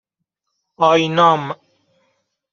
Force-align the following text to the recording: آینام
آینام 0.77 1.55